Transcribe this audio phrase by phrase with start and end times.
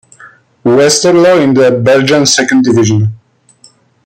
[0.65, 3.19] Westerlo in the Belgian second division.